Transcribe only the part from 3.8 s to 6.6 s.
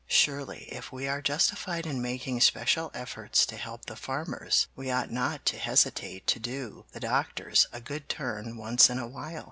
the farmers we ought not to hesitate to